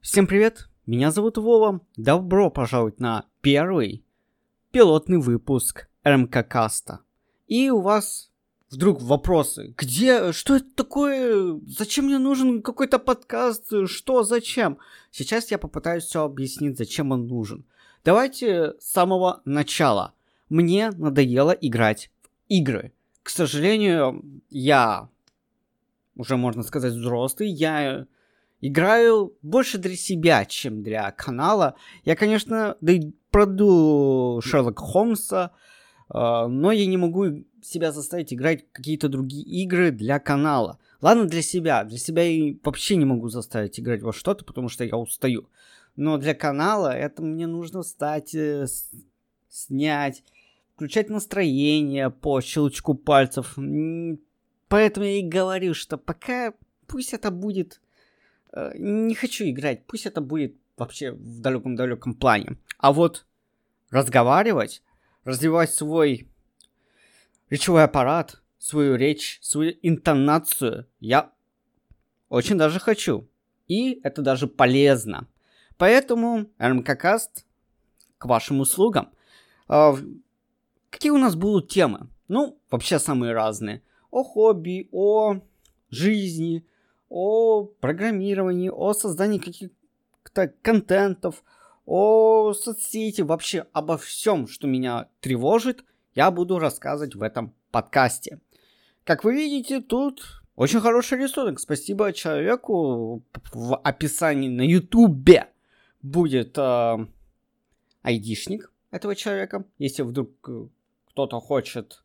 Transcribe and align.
Всем 0.00 0.26
привет, 0.26 0.70
меня 0.86 1.10
зовут 1.10 1.36
Вова. 1.36 1.82
Добро 1.94 2.48
пожаловать 2.50 3.00
на 3.00 3.26
первый 3.42 4.02
пилотный 4.70 5.18
выпуск 5.18 5.88
РМК 6.04 6.48
Каста. 6.48 7.00
И 7.48 7.68
у 7.68 7.82
вас 7.82 8.30
вдруг 8.70 9.02
вопросы. 9.02 9.74
Где, 9.76 10.32
что 10.32 10.56
это 10.56 10.74
такое? 10.74 11.60
Зачем 11.66 12.06
мне 12.06 12.16
нужен 12.16 12.62
какой-то 12.62 12.98
подкаст? 12.98 13.70
Что, 13.88 14.22
зачем? 14.22 14.78
Сейчас 15.10 15.50
я 15.50 15.58
попытаюсь 15.58 16.04
все 16.04 16.24
объяснить, 16.24 16.78
зачем 16.78 17.12
он 17.12 17.26
нужен. 17.26 17.66
Давайте 18.02 18.72
с 18.80 18.90
самого 18.90 19.42
начала. 19.44 20.14
Мне 20.48 20.92
надоело 20.92 21.50
играть 21.50 22.10
в 22.24 22.28
игры. 22.48 22.94
К 23.22 23.28
сожалению, 23.28 24.24
я 24.48 25.10
уже 26.16 26.38
можно 26.38 26.62
сказать 26.62 26.94
взрослый, 26.94 27.50
я 27.50 28.06
играю 28.60 29.36
больше 29.42 29.78
для 29.78 29.96
себя, 29.96 30.44
чем 30.44 30.82
для 30.82 31.10
канала. 31.12 31.76
Я, 32.04 32.16
конечно, 32.16 32.76
да 32.80 32.92
и 32.92 33.12
пройду 33.30 34.40
Шерлока 34.42 34.82
Холмса, 34.82 35.52
э, 36.12 36.46
но 36.46 36.72
я 36.72 36.86
не 36.86 36.96
могу 36.96 37.44
себя 37.62 37.92
заставить 37.92 38.32
играть 38.32 38.64
какие-то 38.72 39.08
другие 39.08 39.44
игры 39.62 39.90
для 39.90 40.18
канала. 40.18 40.78
Ладно, 41.00 41.24
для 41.24 41.42
себя. 41.42 41.84
Для 41.84 41.98
себя 41.98 42.22
я 42.22 42.54
вообще 42.62 42.96
не 42.96 43.04
могу 43.04 43.28
заставить 43.28 43.78
играть 43.80 44.02
во 44.02 44.12
что-то, 44.12 44.44
потому 44.44 44.68
что 44.68 44.84
я 44.84 44.96
устаю. 44.96 45.48
Но 45.96 46.18
для 46.18 46.34
канала 46.34 46.94
это 46.96 47.22
мне 47.22 47.46
нужно 47.46 47.82
встать, 47.82 48.34
э, 48.34 48.66
снять, 49.48 50.22
включать 50.74 51.10
настроение 51.10 52.10
по 52.10 52.40
щелчку 52.40 52.94
пальцев. 52.94 53.56
Поэтому 54.68 55.06
я 55.06 55.18
и 55.18 55.22
говорю, 55.22 55.74
что 55.74 55.98
пока 55.98 56.54
пусть 56.86 57.12
это 57.12 57.30
будет 57.30 57.80
не 58.74 59.14
хочу 59.14 59.44
играть, 59.44 59.86
пусть 59.86 60.06
это 60.06 60.20
будет 60.20 60.56
вообще 60.76 61.12
в 61.12 61.40
далеком-далеком 61.40 62.14
плане. 62.14 62.58
А 62.78 62.92
вот 62.92 63.26
разговаривать, 63.90 64.82
развивать 65.24 65.72
свой 65.72 66.28
речевой 67.50 67.84
аппарат, 67.84 68.40
свою 68.58 68.96
речь, 68.96 69.38
свою 69.42 69.74
интонацию 69.82 70.86
я 71.00 71.32
очень 72.28 72.56
даже 72.56 72.78
хочу. 72.78 73.28
И 73.66 74.00
это 74.02 74.22
даже 74.22 74.46
полезно. 74.46 75.28
Поэтому 75.76 76.46
РМК-каст 76.58 77.44
к 78.18 78.26
вашим 78.26 78.60
услугам. 78.60 79.10
А, 79.68 79.94
какие 80.90 81.10
у 81.10 81.18
нас 81.18 81.36
будут 81.36 81.68
темы? 81.68 82.08
Ну, 82.28 82.60
вообще 82.70 82.98
самые 82.98 83.32
разные. 83.32 83.82
О 84.10 84.22
хобби, 84.22 84.88
о 84.92 85.40
жизни, 85.90 86.66
о 87.10 87.64
программировании, 87.64 88.70
о 88.70 88.94
создании 88.94 89.38
каких-то 89.38 90.54
контентов, 90.62 91.42
о 91.84 92.54
соцсети, 92.54 93.20
вообще 93.22 93.66
обо 93.72 93.98
всем, 93.98 94.46
что 94.46 94.66
меня 94.66 95.08
тревожит, 95.20 95.84
я 96.14 96.30
буду 96.30 96.58
рассказывать 96.58 97.14
в 97.14 97.22
этом 97.22 97.52
подкасте. 97.70 98.38
Как 99.04 99.24
вы 99.24 99.34
видите, 99.34 99.80
тут 99.80 100.42
очень 100.56 100.80
хороший 100.80 101.18
рисунок. 101.18 101.58
Спасибо 101.58 102.12
человеку. 102.12 103.22
В 103.52 103.76
описании 103.76 104.48
на 104.48 104.62
ютубе 104.62 105.48
будет 106.02 106.56
э, 106.58 107.06
айдишник 108.02 108.72
этого 108.90 109.16
человека. 109.16 109.64
Если 109.78 110.02
вдруг 110.02 110.30
э, 110.48 110.66
кто-то 111.06 111.40
хочет 111.40 112.02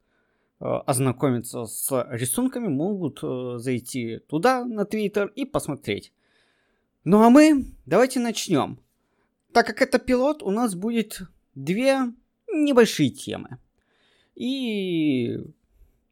ознакомиться 0.59 1.65
с 1.65 2.07
рисунками, 2.11 2.67
могут 2.67 3.19
э, 3.23 3.57
зайти 3.57 4.19
туда, 4.27 4.63
на 4.65 4.85
Твиттер, 4.85 5.27
и 5.35 5.45
посмотреть. 5.45 6.13
Ну 7.03 7.21
а 7.21 7.29
мы 7.29 7.65
давайте 7.85 8.19
начнем. 8.19 8.79
Так 9.53 9.67
как 9.67 9.81
это 9.81 9.99
пилот, 9.99 10.41
у 10.43 10.51
нас 10.51 10.75
будет 10.75 11.21
две 11.55 12.13
небольшие 12.47 13.09
темы. 13.09 13.59
И 14.35 15.39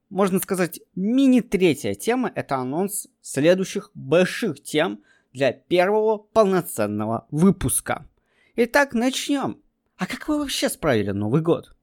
можно 0.09 0.39
сказать, 0.39 0.79
мини-третья 0.95 1.95
тема– 1.95 2.31
это 2.35 2.57
анонс 2.57 3.07
следующих 3.21 3.91
больших 3.93 4.61
тем 4.61 5.03
для 5.33 5.51
первого 5.51 6.19
полноценного 6.19 7.27
выпуска. 7.31 8.07
Итак, 8.55 8.93
начнем. 8.93 9.59
А 9.97 10.05
как 10.05 10.27
вы 10.27 10.37
вообще 10.37 10.69
справили 10.69 11.11
Новый 11.11 11.41
год? 11.41 11.75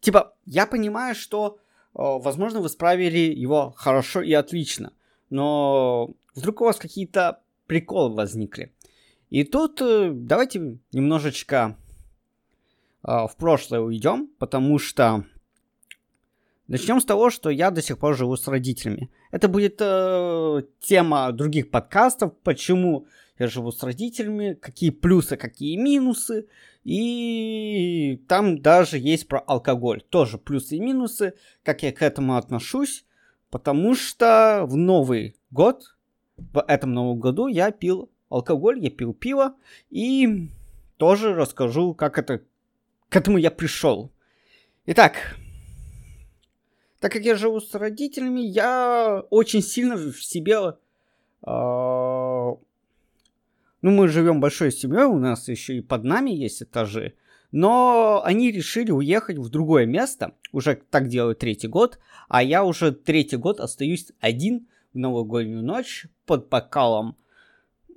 Типа, 0.00 0.36
я 0.44 0.66
понимаю, 0.66 1.14
что 1.14 1.58
возможно, 1.98 2.60
вы 2.60 2.68
справили 2.68 3.18
его 3.18 3.74
хорошо 3.76 4.22
и 4.22 4.32
отлично, 4.32 4.92
но 5.30 6.10
вдруг 6.34 6.60
у 6.60 6.64
вас 6.64 6.76
какие-то 6.76 7.40
приколы 7.66 8.14
возникли. 8.14 8.72
И 9.30 9.44
тут 9.44 9.82
э, 9.82 10.10
давайте 10.12 10.78
немножечко 10.92 11.76
э, 13.02 13.10
в 13.10 13.34
прошлое 13.36 13.80
уйдем, 13.80 14.30
потому 14.38 14.78
что 14.78 15.24
начнем 16.68 17.00
с 17.00 17.04
того, 17.04 17.30
что 17.30 17.50
я 17.50 17.70
до 17.70 17.82
сих 17.82 17.98
пор 17.98 18.16
живу 18.16 18.36
с 18.36 18.46
родителями. 18.46 19.10
Это 19.32 19.48
будет 19.48 19.76
э, 19.80 20.62
тема 20.80 21.32
других 21.32 21.70
подкастов, 21.70 22.32
почему 22.42 23.06
я 23.38 23.46
живу 23.46 23.70
с 23.70 23.82
родителями, 23.82 24.54
какие 24.54 24.90
плюсы, 24.90 25.36
какие 25.36 25.76
минусы. 25.76 26.48
И 26.84 28.22
там 28.28 28.60
даже 28.60 28.98
есть 28.98 29.28
про 29.28 29.38
алкоголь. 29.40 30.02
Тоже 30.02 30.38
плюсы 30.38 30.76
и 30.76 30.80
минусы, 30.80 31.34
как 31.62 31.82
я 31.82 31.92
к 31.92 32.02
этому 32.02 32.36
отношусь. 32.36 33.04
Потому 33.50 33.94
что 33.94 34.64
в 34.66 34.76
Новый 34.76 35.36
год, 35.50 35.96
в 36.36 36.64
этом 36.66 36.92
Новом 36.92 37.20
году 37.20 37.46
я 37.46 37.70
пил 37.70 38.10
алкоголь, 38.28 38.82
я 38.82 38.90
пил 38.90 39.14
пиво. 39.14 39.54
И 39.90 40.50
тоже 40.96 41.34
расскажу, 41.34 41.94
как 41.94 42.18
это, 42.18 42.42
к 43.08 43.16
этому 43.16 43.38
я 43.38 43.50
пришел. 43.50 44.12
Итак, 44.86 45.36
так 47.00 47.12
как 47.12 47.22
я 47.22 47.36
живу 47.36 47.60
с 47.60 47.72
родителями, 47.74 48.40
я 48.40 49.22
очень 49.30 49.62
сильно 49.62 49.96
в 49.96 50.22
себе 50.24 50.74
э, 51.46 52.56
ну, 53.80 53.90
мы 53.92 54.08
живем 54.08 54.40
большой 54.40 54.72
семьей, 54.72 55.04
у 55.04 55.18
нас 55.18 55.48
еще 55.48 55.76
и 55.76 55.82
под 55.82 56.04
нами 56.04 56.30
есть 56.30 56.62
этажи. 56.62 57.14
Но 57.52 58.22
они 58.24 58.50
решили 58.50 58.90
уехать 58.90 59.38
в 59.38 59.48
другое 59.48 59.86
место. 59.86 60.34
Уже 60.52 60.80
так 60.90 61.08
делают 61.08 61.38
третий 61.38 61.68
год. 61.68 61.98
А 62.28 62.42
я 62.42 62.64
уже 62.64 62.92
третий 62.92 63.36
год 63.36 63.60
остаюсь 63.60 64.12
один 64.20 64.66
в 64.92 64.98
новогоднюю 64.98 65.62
ночь 65.62 66.06
под 66.26 66.48
бокалом. 66.48 67.16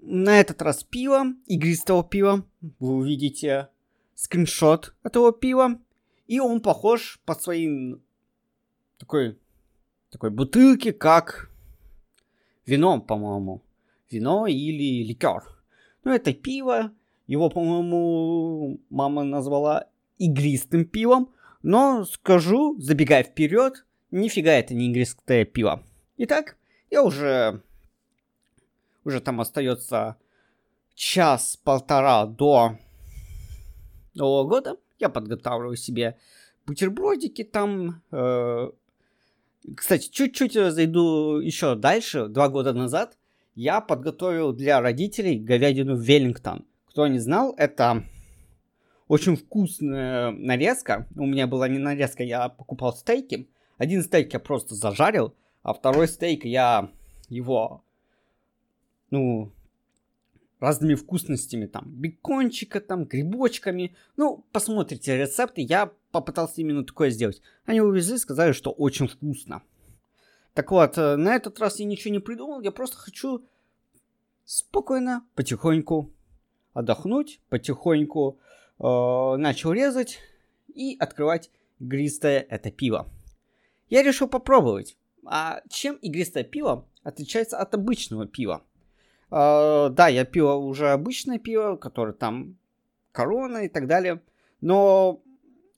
На 0.02 0.40
этот 0.40 0.62
раз 0.62 0.84
пиво, 0.84 1.34
игристого 1.48 2.04
пива. 2.04 2.46
Вы 2.80 2.96
увидите 2.96 3.68
скриншот 4.16 4.94
этого 5.04 5.34
пива. 5.34 5.80
И 6.28 6.40
он 6.40 6.62
похож 6.62 7.20
по 7.26 7.36
своей 7.36 8.00
такой, 8.98 9.38
такой 10.12 10.30
бутылке, 10.30 10.94
как 10.94 11.50
вино, 12.66 13.02
по-моему. 13.02 13.64
Вино 14.10 14.48
или 14.48 15.04
ликер. 15.04 15.61
Ну, 16.04 16.12
это 16.12 16.34
пиво. 16.34 16.92
Его, 17.28 17.50
по-моему, 17.50 18.80
мама 18.90 19.24
назвала 19.24 19.88
игристым 20.18 20.86
пивом. 20.86 21.34
Но 21.64 22.06
скажу, 22.06 22.80
забегая 22.80 23.24
вперед, 23.24 23.86
нифига 24.10 24.52
это 24.52 24.74
не 24.74 24.90
игристое 24.90 25.46
пиво. 25.46 25.84
Итак, 26.18 26.58
я 26.90 27.04
уже... 27.04 27.62
Уже 29.04 29.20
там 29.20 29.42
остается 29.42 30.18
час-полтора 30.94 32.26
до 32.26 32.78
Нового 34.14 34.48
года. 34.48 34.78
Я 35.00 35.10
подготавливаю 35.10 35.76
себе 35.76 36.18
бутербродики 36.66 37.44
там. 37.44 38.04
Э... 38.12 38.72
Кстати, 39.76 40.10
чуть-чуть 40.10 40.54
зайду 40.54 41.40
еще 41.40 41.76
дальше. 41.76 42.28
Два 42.28 42.50
года 42.50 42.74
назад 42.74 43.18
я 43.56 43.82
подготовил 43.82 44.54
для 44.54 44.82
родителей 44.82 45.40
говядину 45.40 45.96
Веллингтон. 45.96 46.66
Кто 46.86 47.08
не 47.08 47.20
знал, 47.20 47.54
это 47.58 48.04
очень 49.08 49.36
вкусная 49.36 50.32
нарезка. 50.32 51.08
У 51.16 51.26
меня 51.26 51.48
была 51.48 51.68
не 51.68 51.78
нарезка, 51.78 52.24
я 52.24 52.50
покупал 52.50 52.94
стейки. 52.94 53.50
Один 53.78 54.04
стейк 54.04 54.32
я 54.34 54.40
просто 54.40 54.76
зажарил, 54.76 55.36
а 55.64 55.74
второй 55.74 56.08
стейк 56.08 56.46
я 56.46 56.92
его, 57.30 57.84
ну, 59.10 59.52
разными 60.60 60.94
вкусностями, 60.94 61.66
там, 61.66 61.86
бекончика, 61.88 62.80
там, 62.80 63.06
грибочками. 63.06 63.96
Ну, 64.16 64.46
посмотрите 64.52 65.18
рецепты, 65.18 65.62
я 65.62 65.92
попытался 66.12 66.62
именно 66.62 66.86
такое 66.86 67.10
сделать. 67.10 67.42
Они 67.66 67.82
увезли, 67.82 68.18
сказали, 68.18 68.52
что 68.52 68.72
очень 68.72 69.08
вкусно. 69.08 69.64
Так 70.54 70.72
вот, 70.72 70.98
э, 70.98 71.16
на 71.16 71.36
этот 71.36 71.60
раз 71.60 71.80
я 71.80 71.86
ничего 71.86 72.14
не 72.14 72.20
придумал, 72.20 72.62
я 72.62 72.72
просто 72.72 72.98
хочу 72.98 73.46
спокойно, 74.46 75.26
потихоньку 75.36 76.12
отдохнуть, 76.74 77.40
потихоньку 77.50 78.40
э, 78.80 78.84
начал 79.38 79.72
резать 79.72 80.20
и 80.74 80.98
открывать 81.00 81.52
игристое 81.80 82.46
это 82.50 82.72
пиво. 82.72 83.08
Я 83.90 84.04
решил 84.04 84.28
попробовать. 84.28 84.98
А 85.26 85.62
чем 85.70 85.96
игристое 85.96 86.44
пиво 86.44 86.88
отличается 87.04 87.58
от 87.58 87.74
обычного 87.74 88.28
пива? 88.28 88.64
Э, 89.30 89.90
да, 89.90 90.08
я 90.08 90.26
пил 90.26 90.66
уже 90.66 90.90
обычное 90.90 91.40
пиво, 91.40 91.76
которое 91.76 92.14
там 92.14 92.58
корона 93.12 93.60
и 93.60 93.70
так 93.70 93.88
далее. 93.88 94.22
Но 94.60 95.22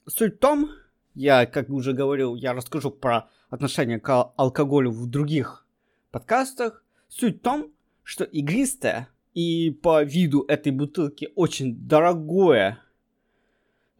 суть 0.07 0.35
в 0.35 0.39
том, 0.39 0.69
я, 1.13 1.45
как 1.45 1.69
уже 1.69 1.93
говорил, 1.93 2.35
я 2.35 2.53
расскажу 2.53 2.91
про 2.91 3.29
отношение 3.53 3.99
к 3.99 4.33
алкоголю 4.35 4.89
в 4.89 5.05
других 5.05 5.67
подкастах. 6.09 6.83
Суть 7.07 7.37
в 7.37 7.41
том, 7.41 7.71
что 8.01 8.23
игристое 8.23 9.09
и 9.35 9.69
по 9.69 10.03
виду 10.03 10.43
этой 10.47 10.71
бутылки 10.71 11.29
очень 11.35 11.75
дорогое, 11.87 12.79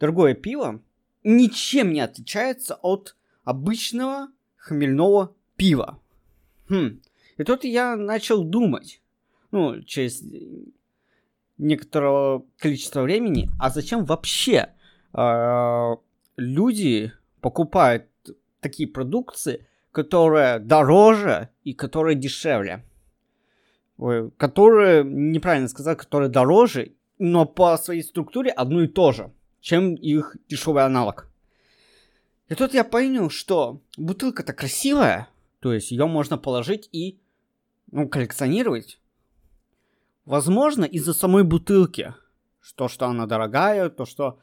дорогое 0.00 0.34
пиво 0.34 0.82
ничем 1.22 1.92
не 1.92 2.00
отличается 2.00 2.74
от 2.82 3.16
обычного 3.44 4.26
хмельного 4.56 5.36
пива. 5.54 6.00
Хм. 6.68 7.00
И 7.36 7.44
тут 7.44 7.62
я 7.62 7.94
начал 7.94 8.42
думать, 8.42 9.00
ну, 9.52 9.80
через 9.82 10.20
некоторое 11.58 12.42
количество 12.58 13.02
времени, 13.02 13.48
а 13.60 13.70
зачем 13.70 14.04
вообще 14.04 14.70
э, 15.12 15.96
люди 16.36 17.12
покупают 17.40 18.08
такие 18.64 18.88
продукции, 18.88 19.66
которые 19.92 20.58
дороже 20.58 21.50
и 21.62 21.72
которые 21.72 22.16
дешевле. 22.16 22.84
Которые, 24.36 25.04
неправильно 25.04 25.68
сказать, 25.68 25.98
которые 25.98 26.28
дороже, 26.28 26.94
но 27.18 27.44
по 27.46 27.76
своей 27.76 28.02
структуре 28.02 28.50
одно 28.50 28.82
и 28.82 28.88
то 28.88 29.12
же, 29.12 29.30
чем 29.60 29.94
их 29.94 30.36
дешевый 30.48 30.84
аналог. 30.84 31.30
И 32.48 32.54
тут 32.54 32.74
я 32.74 32.84
понял, 32.84 33.30
что 33.30 33.80
бутылка-то 33.96 34.52
красивая, 34.52 35.28
то 35.60 35.72
есть 35.72 35.92
ее 35.92 36.06
можно 36.06 36.38
положить 36.38 36.88
и 36.92 37.20
ну, 37.92 38.08
коллекционировать. 38.08 39.00
Возможно, 40.24 40.84
из-за 40.84 41.12
самой 41.14 41.44
бутылки. 41.44 42.14
То, 42.76 42.88
что 42.88 43.06
она 43.06 43.26
дорогая, 43.26 43.90
то, 43.90 44.06
что 44.06 44.38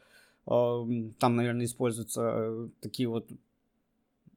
э, 0.46 1.12
там, 1.20 1.36
наверное, 1.36 1.66
используются 1.66 2.22
э, 2.22 2.70
такие 2.82 3.10
вот 3.10 3.30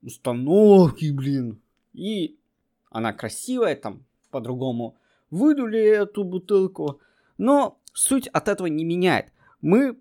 установки, 0.05 1.11
блин. 1.11 1.61
И 1.93 2.37
она 2.91 3.13
красивая, 3.13 3.77
там 3.77 4.05
по-другому 4.31 4.97
выдули 5.31 5.81
эту 5.81 6.25
бутылку. 6.25 7.01
Но 7.39 7.79
суть 7.93 8.29
от 8.29 8.49
этого 8.49 8.67
не 8.67 8.85
меняет. 8.85 9.33
Мы, 9.61 9.99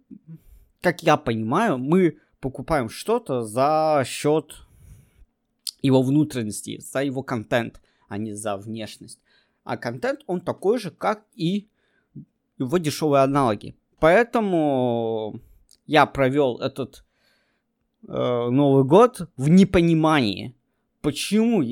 как 0.82 1.04
я 1.04 1.18
понимаю, 1.18 1.78
мы 1.78 2.20
покупаем 2.40 2.90
что-то 2.90 3.42
за 3.42 4.04
счет 4.06 4.68
его 5.82 6.02
внутренности, 6.02 6.80
за 6.80 7.04
его 7.04 7.24
контент, 7.24 7.82
а 8.08 8.18
не 8.18 8.34
за 8.34 8.58
внешность. 8.58 9.20
А 9.64 9.78
контент, 9.78 10.22
он 10.28 10.42
такой 10.42 10.78
же, 10.80 10.92
как 10.92 11.26
и 11.36 11.68
его 12.58 12.78
дешевые 12.78 13.24
аналоги. 13.24 13.76
Поэтому 14.00 15.40
я 15.86 16.06
провел 16.06 16.58
этот 16.58 17.06
Новый 18.08 18.84
год 18.84 19.30
в 19.38 19.50
непонимании, 19.50 20.56
почему 21.02 21.64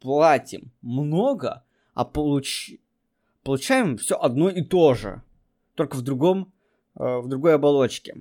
платим 0.00 0.70
много, 0.82 1.64
а 1.94 2.04
получ... 2.04 2.72
получаем 3.42 3.96
все 3.96 4.16
одно 4.16 4.50
и 4.50 4.62
то 4.62 4.94
же, 4.94 5.22
только 5.74 5.96
в 5.96 6.02
другом, 6.02 6.52
э, 6.94 7.18
в 7.18 7.28
другой 7.28 7.54
оболочке. 7.54 8.16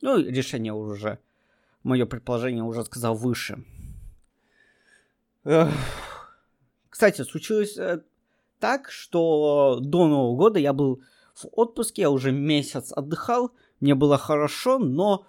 Ну, 0.00 0.18
решение 0.18 0.72
уже, 0.72 1.18
мое 1.82 2.06
предположение 2.06 2.62
уже 2.62 2.84
сказал 2.84 3.14
выше. 3.14 3.64
Кстати, 6.88 7.22
случилось 7.22 7.76
э, 7.76 8.02
так, 8.58 8.90
что 8.90 9.78
до 9.82 10.08
Нового 10.08 10.36
года 10.36 10.58
я 10.58 10.72
был 10.72 11.02
в 11.34 11.46
отпуске, 11.52 12.02
я 12.02 12.10
уже 12.10 12.32
месяц 12.32 12.92
отдыхал, 12.92 13.52
мне 13.80 13.94
было 13.94 14.16
хорошо, 14.16 14.78
но 14.78 15.26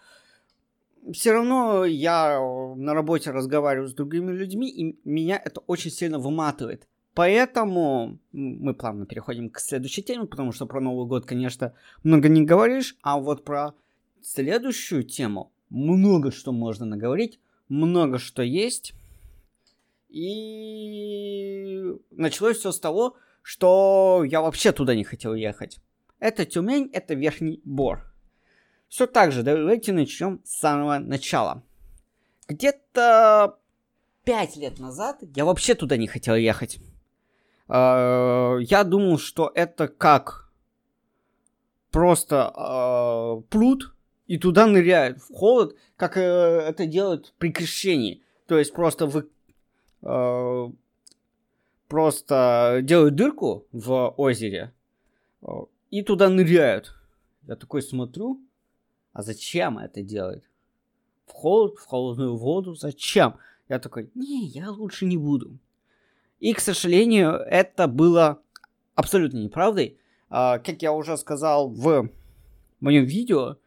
все 1.13 1.31
равно 1.31 1.85
я 1.85 2.39
на 2.75 2.93
работе 2.93 3.31
разговариваю 3.31 3.87
с 3.87 3.93
другими 3.93 4.31
людьми, 4.31 4.69
и 4.69 4.99
меня 5.03 5.41
это 5.43 5.61
очень 5.61 5.91
сильно 5.91 6.19
выматывает. 6.19 6.87
Поэтому 7.13 8.19
мы 8.31 8.75
плавно 8.75 9.05
переходим 9.07 9.49
к 9.49 9.59
следующей 9.59 10.03
теме, 10.03 10.27
потому 10.27 10.51
что 10.51 10.67
про 10.67 10.79
Новый 10.79 11.07
год, 11.07 11.25
конечно, 11.25 11.73
много 12.03 12.29
не 12.29 12.43
говоришь, 12.43 12.95
а 13.01 13.19
вот 13.19 13.43
про 13.43 13.73
следующую 14.21 15.03
тему 15.03 15.51
много 15.69 16.31
что 16.31 16.51
можно 16.51 16.85
наговорить, 16.85 17.39
много 17.69 18.19
что 18.19 18.43
есть. 18.43 18.93
И 20.09 21.83
началось 22.11 22.57
все 22.57 22.71
с 22.71 22.79
того, 22.79 23.15
что 23.41 24.23
я 24.23 24.41
вообще 24.41 24.71
туда 24.71 24.95
не 24.95 25.03
хотел 25.03 25.33
ехать. 25.33 25.79
Это 26.19 26.45
Тюмень, 26.45 26.89
это 26.93 27.13
Верхний 27.13 27.61
Бор. 27.63 28.13
Все 28.89 29.05
так 29.05 29.31
же, 29.31 29.43
давайте 29.43 29.91
начнем 29.91 30.41
с 30.43 30.59
самого 30.59 30.99
начала. 30.99 31.63
Где-то 32.47 33.57
пять 34.23 34.55
лет 34.55 34.79
назад 34.79 35.19
я 35.35 35.45
вообще 35.45 35.75
туда 35.75 35.97
не 35.97 36.07
хотел 36.07 36.35
ехать. 36.35 36.79
А, 37.67 38.57
я 38.59 38.83
думал, 38.83 39.17
что 39.19 39.51
это 39.53 39.87
как 39.87 40.47
просто 41.91 42.53
э, 42.55 43.41
пруд, 43.49 43.93
и 44.27 44.37
туда 44.37 44.67
ныряют 44.67 45.19
в 45.19 45.33
холод, 45.33 45.75
как 45.95 46.17
э, 46.17 46.21
это 46.21 46.85
делают 46.85 47.33
при 47.37 47.51
крещении. 47.51 48.21
То 48.45 48.57
есть 48.57 48.73
просто 48.73 49.07
вы 49.07 49.29
э, 50.03 50.71
просто 51.87 52.79
делают 52.83 53.15
дырку 53.15 53.65
в 53.71 54.13
озере 54.17 54.73
и 55.89 56.01
туда 56.01 56.29
ныряют. 56.29 56.93
Я 57.47 57.55
такой 57.55 57.81
смотрю, 57.81 58.41
а 59.17 59.23
зачем 59.23 59.79
это 59.79 60.03
делать? 60.03 60.43
В 61.25 61.31
холод, 61.31 61.79
в 61.79 61.87
холодную 61.87 62.37
воду, 62.37 62.75
зачем? 62.75 63.37
Я 63.67 63.79
такой, 63.79 64.11
не, 64.13 64.45
я 64.45 64.69
лучше 64.69 65.07
не 65.07 65.17
буду. 65.17 65.57
И, 66.39 66.53
к 66.53 66.59
сожалению, 66.59 67.31
это 67.31 67.87
было 67.87 68.43
абсолютно 68.93 69.39
неправдой. 69.39 69.97
А, 70.29 70.59
как 70.59 70.83
я 70.83 70.93
уже 70.93 71.17
сказал 71.17 71.67
в 71.67 72.11
моем 72.79 73.05
видео, 73.05 73.57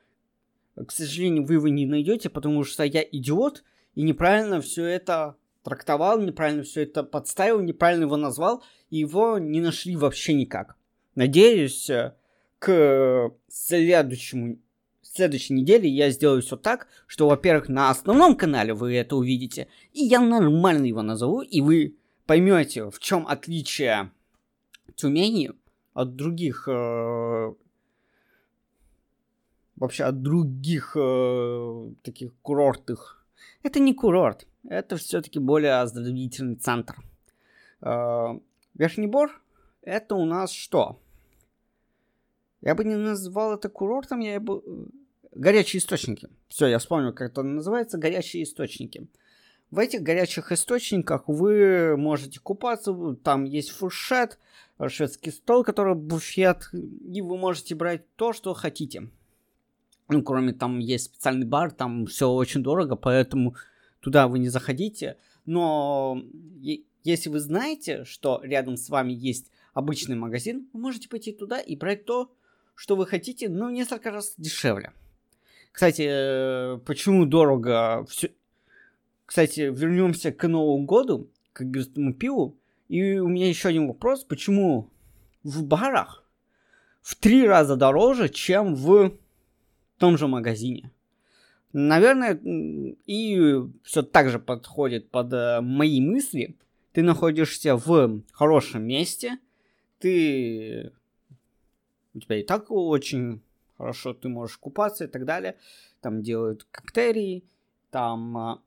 к 0.76 0.92
сожалению, 0.92 1.44
вы 1.44 1.54
его 1.54 1.66
не 1.66 1.84
найдете, 1.84 2.30
потому 2.30 2.62
что 2.62 2.84
я 2.84 3.02
идиот 3.02 3.64
и 3.96 4.02
неправильно 4.02 4.60
все 4.60 4.84
это 4.84 5.34
трактовал, 5.64 6.20
неправильно 6.20 6.62
все 6.62 6.84
это 6.84 7.02
подставил, 7.02 7.60
неправильно 7.60 8.04
его 8.04 8.16
назвал, 8.16 8.62
и 8.88 8.98
его 8.98 9.38
не 9.38 9.60
нашли 9.60 9.96
вообще 9.96 10.32
никак. 10.32 10.76
Надеюсь, 11.16 11.90
э, 11.90 12.14
к 12.60 13.32
следующему 13.48 14.60
следующей 15.14 15.54
неделе 15.54 15.88
я 15.88 16.10
сделаю 16.10 16.42
все 16.42 16.56
так, 16.56 16.88
что, 17.06 17.28
во-первых, 17.28 17.68
на 17.68 17.90
основном 17.90 18.36
канале 18.36 18.74
вы 18.74 18.94
это 18.94 19.16
увидите, 19.16 19.68
и 19.92 20.04
я 20.04 20.20
нормально 20.20 20.86
его 20.86 21.02
назову, 21.02 21.42
и 21.42 21.60
вы 21.60 21.96
поймете, 22.26 22.90
в 22.90 22.98
чем 22.98 23.26
отличие 23.26 24.10
Тюмени 24.94 25.52
от 25.94 26.16
других 26.16 26.68
э, 26.68 27.52
вообще 29.76 30.04
от 30.04 30.22
других 30.22 30.96
э, 30.96 31.90
таких 32.02 32.32
курортных. 32.42 33.26
Это 33.62 33.80
не 33.80 33.94
курорт, 33.94 34.46
это 34.68 34.96
все-таки 34.96 35.38
более 35.38 35.80
оздоровительный 35.80 36.56
центр. 36.56 36.96
Э, 37.80 38.38
Верхний 38.74 39.06
Бор 39.06 39.40
это 39.82 40.14
у 40.14 40.24
нас 40.24 40.52
что? 40.52 41.00
Я 42.60 42.74
бы 42.74 42.84
не 42.84 42.96
назвал 42.96 43.54
это 43.54 43.68
курортом, 43.68 44.20
я 44.20 44.38
бы... 44.38 44.62
Горячие 45.32 45.80
источники. 45.80 46.28
Все, 46.48 46.66
я 46.66 46.78
вспомнил, 46.78 47.12
как 47.12 47.30
это 47.30 47.42
называется. 47.42 47.98
Горячие 47.98 48.42
источники. 48.42 49.08
В 49.70 49.78
этих 49.78 50.02
горячих 50.02 50.50
источниках 50.50 51.28
вы 51.28 51.96
можете 51.96 52.40
купаться, 52.40 52.92
там 53.22 53.44
есть 53.44 53.70
фуршет, 53.70 54.38
шведский 54.88 55.30
стол, 55.30 55.62
который 55.62 55.94
буфет, 55.94 56.70
и 56.72 57.22
вы 57.22 57.38
можете 57.38 57.76
брать 57.76 58.02
то, 58.16 58.32
что 58.32 58.52
хотите. 58.54 59.08
Ну, 60.08 60.22
кроме 60.24 60.52
там 60.52 60.80
есть 60.80 61.04
специальный 61.04 61.46
бар, 61.46 61.70
там 61.70 62.06
все 62.06 62.28
очень 62.28 62.64
дорого, 62.64 62.96
поэтому 62.96 63.54
туда 64.00 64.26
вы 64.26 64.40
не 64.40 64.48
заходите. 64.48 65.16
Но 65.46 66.20
если 67.04 67.28
вы 67.28 67.38
знаете, 67.38 68.04
что 68.04 68.40
рядом 68.42 68.76
с 68.76 68.88
вами 68.88 69.12
есть 69.12 69.52
обычный 69.72 70.16
магазин, 70.16 70.68
вы 70.72 70.80
можете 70.80 71.08
пойти 71.08 71.30
туда 71.30 71.60
и 71.60 71.76
брать 71.76 72.06
то, 72.06 72.32
что 72.74 72.96
вы 72.96 73.06
хотите, 73.06 73.48
но 73.48 73.70
несколько 73.70 74.10
раз 74.10 74.34
дешевле. 74.36 74.92
Кстати, 75.72 76.06
э, 76.08 76.78
почему 76.84 77.26
дорого? 77.26 78.04
Все... 78.08 78.30
Кстати, 79.26 79.60
вернемся 79.60 80.32
к 80.32 80.46
Новому 80.48 80.84
году, 80.84 81.30
к 81.52 81.62
игристому 81.62 82.14
пиву. 82.14 82.56
И 82.88 83.18
у 83.18 83.28
меня 83.28 83.48
еще 83.48 83.68
один 83.68 83.86
вопрос. 83.86 84.24
Почему 84.24 84.90
в 85.42 85.64
барах 85.64 86.20
в 87.02 87.14
три 87.16 87.46
раза 87.46 87.76
дороже, 87.76 88.28
чем 88.28 88.74
в 88.74 89.12
том 89.98 90.18
же 90.18 90.26
магазине. 90.26 90.90
Наверное, 91.72 92.38
и 93.06 93.60
все 93.84 94.02
так 94.02 94.28
же 94.28 94.38
подходит 94.38 95.10
под 95.10 95.32
э, 95.32 95.60
мои 95.60 96.00
мысли, 96.00 96.56
ты 96.92 97.02
находишься 97.02 97.76
в 97.76 98.22
хорошем 98.32 98.84
месте, 98.84 99.38
ты... 99.98 100.92
У 102.12 102.18
тебя 102.18 102.40
и 102.40 102.42
так 102.42 102.72
очень 102.72 103.40
хорошо, 103.80 104.12
ты 104.12 104.28
можешь 104.28 104.58
купаться 104.58 105.04
и 105.04 105.06
так 105.06 105.24
далее. 105.24 105.56
Там 106.00 106.22
делают 106.22 106.66
коктейли, 106.70 107.42
там... 107.90 108.36
А, 108.36 108.62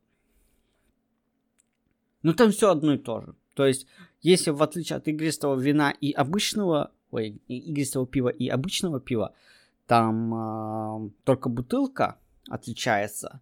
ну, 2.22 2.34
там 2.34 2.50
все 2.50 2.70
одно 2.70 2.94
и 2.94 2.98
то 2.98 3.20
же. 3.20 3.34
То 3.54 3.64
есть, 3.64 3.86
если 4.22 4.50
в 4.50 4.62
отличие 4.62 4.96
от 4.96 5.06
игристого 5.06 5.54
вина 5.54 5.92
и 5.92 6.10
обычного, 6.10 6.90
ой, 7.12 7.40
игристого 7.46 8.06
пива 8.06 8.28
и 8.28 8.48
обычного 8.48 8.98
пива, 8.98 9.34
там 9.86 10.34
э, 10.34 11.10
только 11.22 11.48
бутылка 11.48 12.18
отличается, 12.48 13.40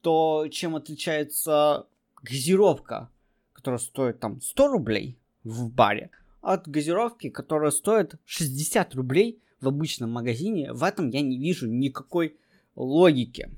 то 0.00 0.48
чем 0.50 0.74
отличается 0.74 1.86
газировка, 2.22 3.10
которая 3.52 3.78
стоит 3.78 4.18
там 4.18 4.40
100 4.40 4.68
рублей 4.68 5.18
в 5.44 5.70
баре, 5.70 6.10
от 6.40 6.66
газировки, 6.66 7.30
которая 7.30 7.70
стоит 7.70 8.16
60 8.24 8.94
рублей 8.96 9.40
в 9.66 9.68
обычном 9.68 10.12
магазине, 10.12 10.72
в 10.72 10.84
этом 10.84 11.10
я 11.10 11.20
не 11.22 11.36
вижу 11.38 11.66
никакой 11.66 12.36
логики. 12.76 13.50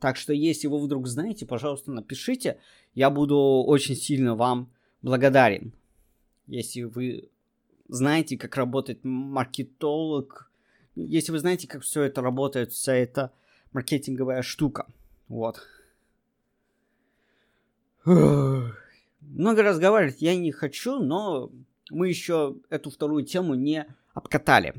Так 0.00 0.16
что, 0.16 0.32
если 0.32 0.66
вы 0.66 0.80
вдруг 0.80 1.06
знаете, 1.06 1.46
пожалуйста, 1.46 1.92
напишите. 1.92 2.58
Я 2.94 3.08
буду 3.08 3.38
очень 3.38 3.94
сильно 3.94 4.34
вам 4.34 4.68
благодарен. 5.00 5.72
Если 6.48 6.82
вы 6.82 7.30
знаете, 7.88 8.36
как 8.36 8.56
работает 8.56 9.04
маркетолог, 9.04 10.50
если 10.96 11.30
вы 11.30 11.38
знаете, 11.38 11.68
как 11.68 11.82
все 11.82 12.02
это 12.02 12.20
работает, 12.20 12.72
вся 12.72 12.94
эта 12.94 13.32
маркетинговая 13.72 14.42
штука. 14.42 14.86
Вот. 15.28 15.60
Много 18.04 19.62
разговаривать 19.62 20.20
я 20.20 20.34
не 20.34 20.50
хочу, 20.50 20.98
но 20.98 21.52
мы 21.90 22.08
еще 22.08 22.56
эту 22.70 22.90
вторую 22.90 23.24
тему 23.24 23.54
не 23.54 23.86
обкатали. 24.14 24.74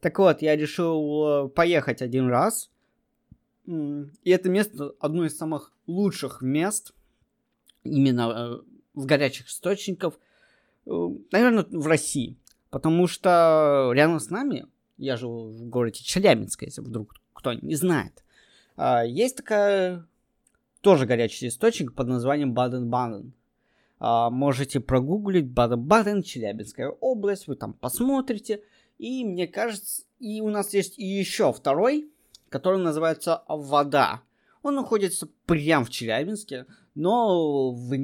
Так 0.00 0.18
вот, 0.18 0.42
я 0.42 0.56
решил 0.56 1.46
э, 1.46 1.48
поехать 1.48 2.02
один 2.02 2.28
раз. 2.28 2.70
И 3.66 4.30
это 4.30 4.48
место 4.48 4.92
одно 5.00 5.24
из 5.24 5.36
самых 5.36 5.72
лучших 5.86 6.40
мест 6.40 6.92
именно 7.82 8.62
э, 8.62 8.70
в 8.94 9.06
горячих 9.06 9.48
источников, 9.48 10.18
э, 10.86 10.90
наверное, 11.32 11.66
в 11.70 11.86
России. 11.86 12.36
Потому 12.70 13.06
что 13.06 13.90
рядом 13.94 14.20
с 14.20 14.30
нами, 14.30 14.66
я 14.98 15.16
живу 15.16 15.48
в 15.48 15.68
городе 15.68 16.02
Челябинск, 16.02 16.62
если 16.62 16.80
вдруг 16.80 17.14
кто 17.32 17.52
не 17.52 17.74
знает, 17.74 18.24
а, 18.76 19.04
есть 19.04 19.36
такая 19.36 20.06
тоже 20.80 21.06
горячий 21.06 21.48
источник 21.48 21.94
под 21.94 22.08
названием 22.08 22.54
Баден-Баден. 22.54 23.32
А, 23.98 24.30
можете 24.30 24.80
прогуглить 24.80 25.46
Баден-Баден, 25.46 26.22
Челябинская 26.22 26.90
область, 26.90 27.46
вы 27.46 27.56
там 27.56 27.72
посмотрите. 27.72 28.62
И 28.98 29.24
мне 29.24 29.46
кажется, 29.46 30.04
и 30.18 30.40
у 30.40 30.48
нас 30.48 30.72
есть 30.72 30.96
еще 30.98 31.52
второй, 31.52 32.10
который 32.48 32.82
называется 32.82 33.42
Вода. 33.48 34.22
Он 34.62 34.74
находится 34.74 35.28
прямо 35.44 35.84
в 35.84 35.90
Челябинске, 35.90 36.66
но 36.94 37.70
в, 37.70 37.96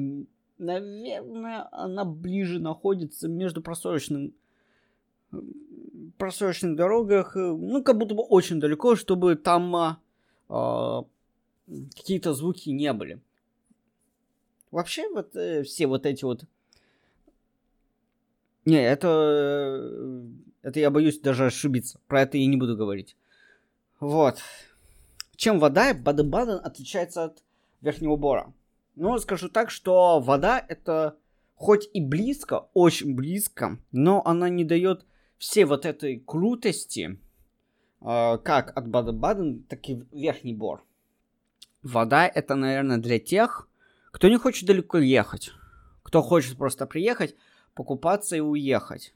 наверное, 0.57 1.67
она 1.71 2.05
ближе 2.05 2.59
находится 2.59 3.27
между 3.27 3.61
просроченным 3.61 4.33
просроченных 6.17 6.75
дорогах, 6.75 7.35
ну, 7.35 7.83
как 7.83 7.97
будто 7.97 8.15
бы 8.15 8.23
очень 8.23 8.59
далеко, 8.59 8.95
чтобы 8.95 9.35
там 9.35 9.75
а, 9.75 9.99
а, 10.47 11.05
какие-то 11.95 12.33
звуки 12.33 12.69
не 12.69 12.93
были. 12.93 13.19
Вообще, 14.71 15.07
вот 15.09 15.35
э, 15.35 15.63
все 15.63 15.87
вот 15.87 16.05
эти 16.05 16.23
вот... 16.23 16.45
Не, 18.65 18.81
это... 18.81 20.23
Это 20.63 20.79
я 20.79 20.89
боюсь 20.89 21.19
даже 21.19 21.45
ошибиться. 21.45 21.99
Про 22.07 22.21
это 22.21 22.37
я 22.37 22.47
не 22.47 22.57
буду 22.57 22.75
говорить. 22.75 23.15
Вот. 23.99 24.39
Чем 25.35 25.59
вода 25.59 25.93
Баден-Баден 25.93 26.59
отличается 26.63 27.25
от 27.25 27.43
Верхнего 27.81 28.15
Бора? 28.15 28.53
Ну, 28.95 29.17
скажу 29.19 29.49
так, 29.49 29.69
что 29.69 30.19
вода 30.19 30.63
это 30.67 31.17
хоть 31.55 31.89
и 31.93 32.01
близко, 32.01 32.67
очень 32.73 33.15
близко, 33.15 33.77
но 33.91 34.21
она 34.25 34.49
не 34.49 34.63
дает 34.63 35.05
всей 35.37 35.65
вот 35.65 35.85
этой 35.85 36.19
крутости, 36.19 37.19
э, 38.01 38.37
как 38.37 38.77
от 38.77 38.87
Баден-Баден, 38.87 39.63
так 39.63 39.87
и 39.89 40.03
Верхний 40.11 40.53
Бор. 40.53 40.83
Вода 41.81 42.27
это, 42.27 42.55
наверное, 42.55 42.97
для 42.97 43.19
тех, 43.19 43.67
кто 44.11 44.29
не 44.29 44.37
хочет 44.37 44.67
далеко 44.67 44.99
ехать, 44.99 45.51
кто 46.03 46.21
хочет 46.21 46.57
просто 46.57 46.85
приехать, 46.85 47.35
покупаться 47.73 48.37
и 48.37 48.39
уехать. 48.39 49.13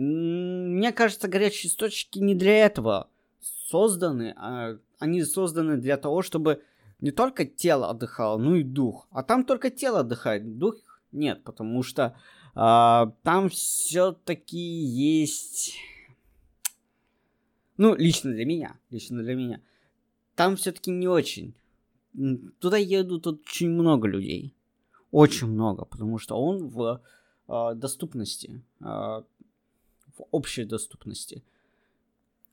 Мне 0.00 0.92
кажется, 0.92 1.26
горячие 1.26 1.68
источники 1.68 2.20
не 2.20 2.36
для 2.36 2.64
этого 2.64 3.08
созданы, 3.68 4.32
а 4.36 4.78
они 5.00 5.24
созданы 5.24 5.76
для 5.76 5.96
того, 5.96 6.22
чтобы 6.22 6.62
не 7.00 7.10
только 7.10 7.44
тело 7.44 7.90
отдыхало, 7.90 8.38
но 8.38 8.54
и 8.54 8.62
дух. 8.62 9.08
А 9.10 9.24
там 9.24 9.44
только 9.44 9.70
тело 9.70 10.00
отдыхает, 10.00 10.58
дух 10.58 10.76
нет, 11.10 11.42
потому 11.42 11.82
что 11.82 12.16
а, 12.54 13.12
там 13.24 13.48
все-таки 13.48 14.56
есть... 14.56 15.74
Ну, 17.76 17.96
лично 17.96 18.30
для 18.30 18.44
меня, 18.44 18.76
лично 18.90 19.20
для 19.20 19.34
меня. 19.34 19.60
Там 20.36 20.54
все-таки 20.54 20.92
не 20.92 21.08
очень. 21.08 21.54
Туда 22.60 22.76
едут 22.76 23.26
очень 23.26 23.70
много 23.70 24.06
людей. 24.06 24.54
Очень 25.10 25.48
много, 25.48 25.84
потому 25.84 26.18
что 26.18 26.36
он 26.36 26.68
в 26.68 27.00
э, 27.48 27.74
доступности, 27.74 28.62
э, 28.80 29.22
в 30.18 30.24
общей 30.30 30.64
доступности. 30.64 31.42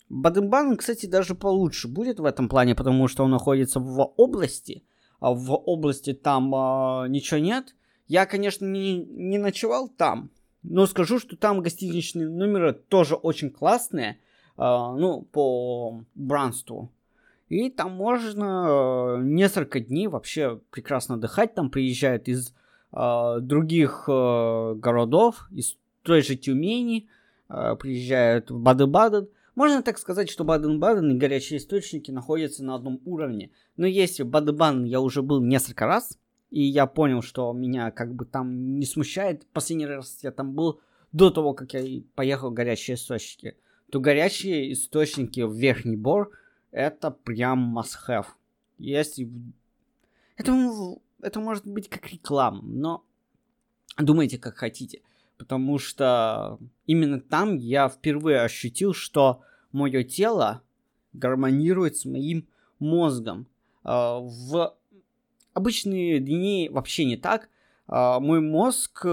Баден-Баден, 0.10 0.77
кстати, 0.77 1.07
даже 1.07 1.36
получше 1.36 1.88
будет 1.88 2.19
в 2.19 2.25
этом 2.25 2.48
плане, 2.48 2.75
потому 2.75 3.07
что 3.07 3.24
он 3.24 3.31
находится 3.31 3.79
в 3.79 4.13
области, 4.17 4.84
а 5.19 5.34
в 5.34 5.51
области 5.53 6.13
там 6.13 6.53
э, 6.53 7.07
ничего 7.10 7.39
нет. 7.39 7.75
Я, 8.07 8.27
конечно, 8.27 8.65
не, 8.65 9.00
не 9.00 9.39
ночевал 9.39 9.89
там, 9.89 10.29
но 10.62 10.86
скажу, 10.86 11.19
что 11.19 11.36
там 11.36 11.62
гостиничные 11.62 12.29
номеры 12.29 12.74
тоже 12.74 13.15
очень 13.15 13.50
классные, 13.50 14.12
э, 14.12 14.17
ну, 14.57 15.24
по 15.31 16.03
бранству. 16.13 16.91
И 17.50 17.69
там 17.69 17.93
можно 17.93 18.65
э, 18.67 19.24
несколько 19.24 19.79
дней 19.79 20.07
вообще 20.07 20.60
прекрасно 20.69 21.15
отдыхать. 21.15 21.55
Там 21.55 21.72
приезжают 21.72 22.27
из 22.27 22.53
э, 22.91 23.38
других 23.41 24.05
э, 24.07 24.74
городов, 24.75 25.48
из 25.51 25.77
той 26.03 26.22
же 26.22 26.36
Тюмени, 26.36 27.07
э, 27.07 27.25
приезжают 27.47 28.51
в 28.51 28.59
Баден-Баден. 28.59 29.27
Можно 29.55 29.81
так 29.83 29.97
сказать, 29.97 30.29
что 30.29 30.43
Баден-Баден 30.43 31.11
и 31.11 31.17
горячие 31.17 31.59
источники 31.59 32.11
находятся 32.11 32.63
на 32.63 32.75
одном 32.75 32.99
уровне. 33.05 33.51
Но 33.77 33.87
если 33.87 34.23
в 34.23 34.27
Баден-Баден 34.27 34.83
я 34.83 34.99
уже 34.99 35.21
был 35.21 35.41
несколько 35.41 35.85
раз, 35.85 36.17
и 36.49 36.61
я 36.61 36.85
понял, 36.85 37.21
что 37.21 37.51
меня 37.53 37.91
как 37.91 38.13
бы 38.13 38.25
там 38.25 38.77
не 38.79 38.85
смущает, 38.85 39.45
последний 39.47 39.85
раз 39.85 40.19
я 40.23 40.31
там 40.31 40.53
был 40.53 40.79
до 41.11 41.29
того, 41.29 41.53
как 41.53 41.73
я 41.73 42.01
поехал 42.15 42.49
в 42.49 42.53
горячие 42.53 42.95
источники, 42.95 43.55
то 43.89 43.99
горячие 43.99 44.73
источники 44.73 45.41
в 45.41 45.53
Верхний 45.53 45.95
Бор 45.95 46.31
это 46.71 47.11
прям 47.11 47.77
must-have. 47.77 48.27
Если... 48.77 49.29
Это, 50.35 50.51
это 51.21 51.39
может 51.39 51.65
быть 51.65 51.87
как 51.87 52.11
реклама, 52.11 52.61
но 52.61 53.05
думайте 53.97 54.37
как 54.37 54.55
хотите 54.55 55.01
потому 55.38 55.77
что 55.80 56.60
именно 56.86 57.20
там 57.20 57.58
я 57.58 57.89
впервые 57.89 58.42
ощутил, 58.42 58.94
что 58.94 59.42
мое 59.72 60.04
тело 60.04 60.62
гармонирует 61.13 61.98
с 61.98 62.06
моим 62.06 62.48
мозгом. 62.80 63.48
А, 63.84 64.20
в 64.20 64.75
обычные 65.54 66.20
дни 66.20 66.70
вообще 66.72 67.06
не 67.06 67.18
так. 67.18 67.50
А, 67.88 68.20
мой 68.20 68.42
мозг 68.42 69.01
э, 69.06 69.10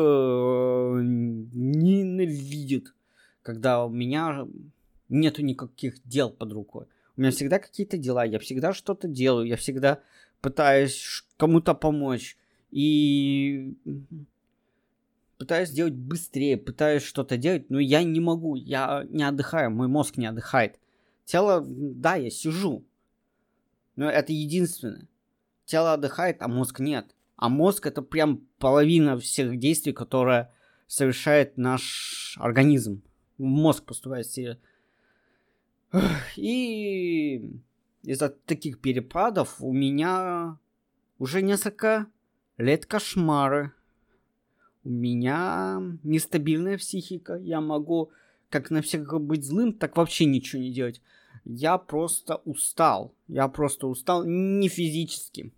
ненавидит, 1.54 2.94
когда 3.42 3.84
у 3.84 3.90
меня 3.90 4.46
нету 5.08 5.42
никаких 5.42 6.02
дел 6.04 6.30
под 6.30 6.52
рукой. 6.52 6.86
У 7.16 7.20
меня 7.20 7.30
всегда 7.30 7.58
какие-то 7.58 7.98
дела, 7.98 8.24
я 8.24 8.38
всегда 8.38 8.72
что-то 8.72 9.06
делаю, 9.08 9.46
я 9.46 9.56
всегда 9.56 10.00
пытаюсь 10.40 11.24
кому-то 11.36 11.74
помочь. 11.74 12.38
И 12.70 13.74
пытаюсь 15.42 15.70
сделать 15.70 15.94
быстрее, 15.94 16.56
пытаюсь 16.56 17.02
что-то 17.02 17.36
делать, 17.36 17.68
но 17.68 17.80
я 17.80 18.04
не 18.04 18.20
могу, 18.20 18.54
я 18.54 19.04
не 19.10 19.24
отдыхаю, 19.24 19.72
мой 19.72 19.88
мозг 19.88 20.16
не 20.16 20.26
отдыхает. 20.26 20.78
Тело, 21.24 21.64
да, 21.66 22.14
я 22.14 22.30
сижу, 22.30 22.86
но 23.96 24.08
это 24.08 24.32
единственное. 24.32 25.08
Тело 25.64 25.94
отдыхает, 25.94 26.42
а 26.42 26.46
мозг 26.46 26.78
нет. 26.78 27.16
А 27.34 27.48
мозг 27.48 27.86
это 27.86 28.02
прям 28.02 28.46
половина 28.58 29.18
всех 29.18 29.58
действий, 29.58 29.92
которые 29.92 30.52
совершает 30.86 31.56
наш 31.56 32.38
организм. 32.38 33.02
Мозг 33.36 33.82
поступает 33.82 34.26
все. 34.26 34.60
И 36.36 37.60
из-за 38.04 38.28
таких 38.28 38.80
перепадов 38.80 39.56
у 39.60 39.72
меня 39.72 40.60
уже 41.18 41.42
несколько 41.42 42.06
лет 42.58 42.86
кошмары 42.86 43.72
У 44.84 44.90
меня 44.90 45.80
нестабильная 46.02 46.78
психика. 46.78 47.36
Я 47.36 47.60
могу 47.60 48.10
как 48.48 48.70
на 48.70 48.82
всех 48.82 49.20
быть 49.20 49.44
злым, 49.44 49.72
так 49.72 49.96
вообще 49.96 50.24
ничего 50.24 50.60
не 50.60 50.72
делать. 50.72 51.00
Я 51.44 51.78
просто 51.78 52.36
устал. 52.44 53.14
Я 53.28 53.48
просто 53.48 53.86
устал 53.86 54.24
не 54.24 54.68
физически, 54.68 55.52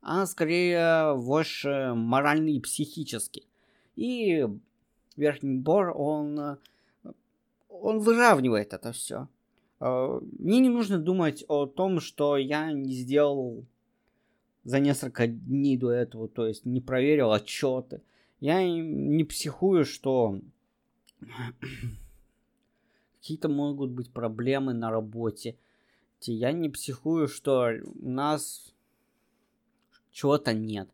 а 0.00 0.26
скорее 0.26 1.16
больше 1.16 1.92
морально 1.94 2.50
и 2.50 2.60
психически. 2.60 3.44
И 3.96 4.46
верхний 5.16 5.58
бор, 5.58 5.92
он, 5.96 6.58
он 7.68 7.98
выравнивает 8.00 8.72
это 8.72 8.92
все. 8.92 9.28
А, 9.80 10.20
мне 10.38 10.60
не 10.60 10.68
нужно 10.68 10.98
думать 10.98 11.44
о 11.48 11.66
том, 11.66 12.00
что 12.00 12.36
я 12.36 12.72
не 12.72 12.92
сделал 12.92 13.64
за 14.64 14.80
несколько 14.80 15.26
дней 15.26 15.76
до 15.76 15.90
этого, 15.90 16.28
то 16.28 16.46
есть 16.46 16.64
не 16.64 16.80
проверил 16.80 17.32
отчеты. 17.32 18.02
Я 18.40 18.62
не 18.68 19.24
психую, 19.24 19.84
что 19.84 20.40
какие-то 23.20 23.48
могут 23.48 23.90
быть 23.90 24.12
проблемы 24.12 24.74
на 24.74 24.90
работе. 24.90 25.58
Я 26.20 26.52
не 26.52 26.68
психую, 26.68 27.28
что 27.28 27.70
у 27.84 28.08
нас 28.08 28.74
чего-то 30.10 30.52
нет. 30.52 30.88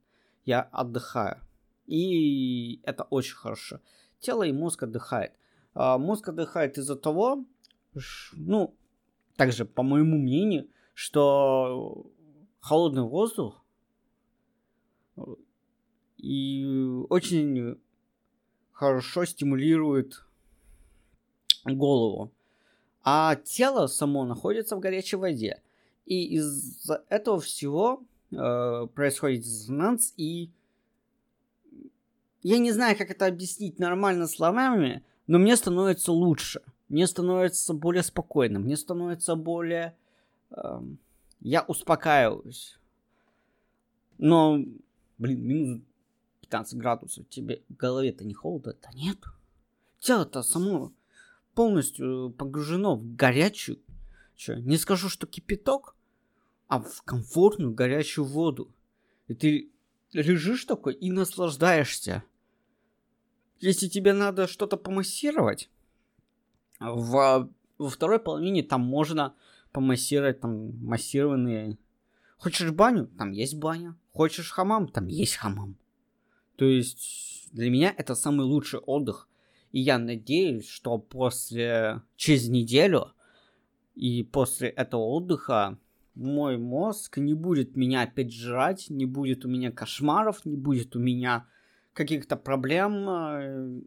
Я 0.45 0.63
отдыхаю. 0.63 1.41
И 1.87 2.81
это 2.85 3.05
очень 3.05 3.35
хорошо. 3.35 3.81
Тело 4.21 4.43
и 4.43 4.53
мозг 4.53 4.83
отдыхает. 4.83 5.33
А 5.75 5.99
мозг 5.99 6.29
отдыхает 6.29 6.79
из-за 6.79 6.97
того, 6.97 7.45
ну, 8.33 8.75
также, 9.37 9.65
по 9.65 9.83
моему 9.83 10.19
мнению, 10.19 10.69
что 10.95 12.07
холодный 12.61 13.03
воздух 13.03 13.65
и 16.23 16.65
очень 17.11 17.79
хорошо 18.71 19.25
стимулирует 19.25 20.25
голову. 21.65 22.33
А 23.05 23.35
тело 23.37 23.89
само 23.89 24.25
находится 24.25 24.77
в 24.77 24.81
горячей 24.81 25.17
воде. 25.17 25.61
И 26.07 26.37
из-за 26.37 27.05
этого 27.09 27.41
всего 27.41 28.03
э, 28.31 28.87
происходит 28.95 29.43
диссонанс, 29.43 30.15
и 30.17 30.51
я 32.43 32.59
не 32.59 32.73
знаю, 32.73 32.97
как 32.97 33.11
это 33.11 33.27
объяснить 33.27 33.79
нормально 33.79 34.27
словами, 34.29 35.05
но 35.27 35.39
мне 35.39 35.57
становится 35.57 36.13
лучше. 36.13 36.63
Мне 36.89 37.07
становится 37.07 37.75
более 37.75 38.03
спокойно, 38.03 38.59
мне 38.61 38.77
становится 38.77 39.35
более... 39.35 39.97
Э, 40.51 40.81
я 41.41 41.63
успокаиваюсь. 41.63 42.79
Но, 44.19 44.61
блин, 45.19 45.45
минус 45.45 45.83
15 46.53 46.79
градусов, 46.79 47.27
тебе 47.31 47.63
в 47.71 47.77
голове-то 47.77 48.25
не 48.25 48.35
холодно? 48.35 48.75
Да 48.83 48.91
нет. 48.93 49.17
Тело-то 50.01 50.43
само 50.43 50.93
полностью 51.55 52.35
погружено 52.37 52.97
в 52.97 53.17
горячую, 53.17 53.79
что, 54.37 54.57
не 54.57 54.77
скажу, 54.77 55.09
что 55.09 55.27
кипяток, 55.27 55.97
а 56.69 56.81
в 56.81 57.03
комфортную 57.03 57.73
горячую 57.73 58.27
воду. 58.27 58.71
И 59.29 59.35
ты 59.35 59.71
лежишь 60.13 60.67
такой 60.67 60.93
и 60.93 61.11
наслаждаешься. 61.11 62.23
Если 63.61 63.89
тебе 63.89 64.13
надо 64.13 64.47
что-то 64.47 64.77
помассировать, 64.77 65.71
в, 66.81 67.49
во 67.79 67.89
второй 67.89 68.19
половине 68.19 68.63
там 68.63 68.83
можно 68.83 69.35
помассировать 69.73 70.41
там 70.41 70.77
массированные. 70.85 71.79
Хочешь 72.37 72.73
баню? 72.73 73.07
Там 73.17 73.31
есть 73.31 73.55
баня. 73.55 73.97
Хочешь 74.13 74.51
хамам? 74.51 74.89
Там 74.89 75.07
есть 75.07 75.37
хамам. 75.37 75.79
То 76.63 76.69
есть 76.69 77.49
для 77.51 77.71
меня 77.71 77.93
это 77.99 78.15
самый 78.15 78.47
лучший 78.47 78.79
отдых. 78.79 79.29
И 79.73 79.81
я 79.81 79.99
надеюсь, 79.99 80.69
что 80.69 80.97
после 80.97 82.03
через 82.15 82.49
неделю 82.49 83.15
и 83.97 84.23
после 84.23 84.69
этого 84.69 85.01
отдыха 85.01 85.77
мой 86.15 86.59
мозг 86.59 87.19
не 87.19 87.35
будет 87.35 87.75
меня 87.75 88.03
опять 88.03 88.33
жрать, 88.33 88.91
не 88.91 89.07
будет 89.07 89.45
у 89.45 89.49
меня 89.49 89.73
кошмаров, 89.73 90.45
не 90.45 90.57
будет 90.57 90.95
у 90.95 91.01
меня 91.01 91.49
каких-то 91.95 92.37
проблем, 92.37 93.09
э, 93.09 93.81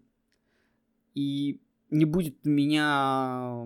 и 1.13 1.62
не 1.91 2.04
будет 2.04 2.45
у 2.45 2.50
меня 2.50 3.65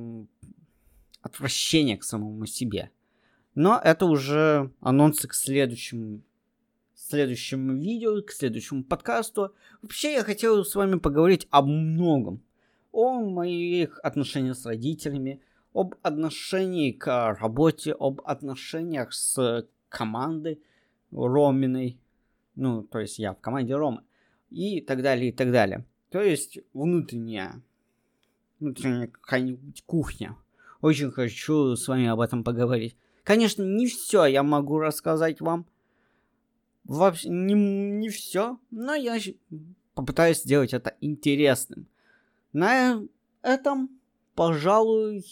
отвращения 1.23 1.97
к 1.97 2.03
самому 2.03 2.45
себе. 2.45 2.91
Но 3.55 3.81
это 3.84 4.05
уже 4.05 4.71
анонсы 4.81 5.27
к 5.27 5.34
следующему 5.34 6.21
следующему 7.10 7.74
видео, 7.74 8.22
к 8.22 8.32
следующему 8.32 8.84
подкасту. 8.84 9.54
Вообще 9.82 10.13
я 10.13 10.24
хотел 10.24 10.63
с 10.63 10.76
вами 10.76 11.00
поговорить 11.00 11.48
о 11.50 11.62
многом. 11.62 12.41
О 12.91 13.19
моих 13.19 14.00
отношениях 14.04 14.58
с 14.58 14.65
родителями, 14.65 15.41
об 15.74 15.95
отношении 16.02 16.91
к 16.91 17.36
работе, 17.39 17.95
об 18.00 18.22
отношениях 18.26 19.13
с 19.13 19.67
командой 19.89 20.62
Роминой. 21.12 22.00
Ну, 22.56 22.84
то 22.84 23.00
есть 23.00 23.19
я 23.19 23.34
в 23.34 23.39
команде 23.39 23.76
Ромы. 23.76 24.02
И 24.50 24.82
так 24.82 25.02
далее, 25.02 25.30
и 25.30 25.32
так 25.32 25.52
далее. 25.52 25.86
То 26.10 26.22
есть 26.22 26.60
внутренняя, 26.74 27.62
внутренняя 28.60 29.08
какая-нибудь 29.08 29.84
кухня. 29.86 30.36
Очень 30.82 31.12
хочу 31.12 31.76
с 31.76 31.88
вами 31.88 32.08
об 32.08 32.19
этом 32.19 32.43
поговорить. 32.43 32.95
Конечно, 33.24 33.63
не 33.63 33.88
все 33.88 34.26
я 34.26 34.41
могу 34.41 34.80
рассказать 34.80 35.39
вам, 35.41 35.67
вообще 36.97 37.30
не, 37.30 37.54
не 37.54 38.10
все, 38.10 38.60
но 38.71 38.95
я 38.95 39.17
попытаюсь 39.93 40.41
сделать 40.41 40.73
это 40.73 40.95
интересным. 41.02 41.88
На 42.52 43.02
этом, 43.41 43.89
пожалуй, 44.36 45.23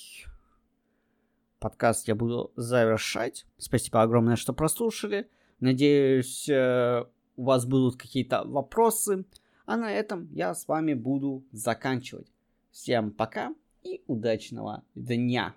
подкаст 1.60 2.08
я 2.08 2.16
буду 2.16 2.52
завершать. 2.56 3.46
Спасибо 3.58 4.02
огромное, 4.02 4.36
что 4.36 4.54
прослушали. 4.54 5.30
Надеюсь, 5.60 6.48
э, 6.48 7.06
у 7.36 7.44
вас 7.44 7.66
будут 7.66 7.98
какие-то 7.98 8.44
вопросы. 8.46 9.26
А 9.66 9.78
на 9.78 9.92
этом 9.92 10.30
я 10.32 10.54
с 10.54 10.68
вами 10.68 10.94
буду 10.94 11.44
заканчивать. 11.52 12.32
Всем 12.72 13.12
пока 13.12 13.54
и 13.84 14.04
удачного 14.08 14.84
дня! 14.94 15.56